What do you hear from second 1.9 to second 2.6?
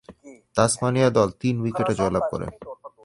জয়লাভ করে।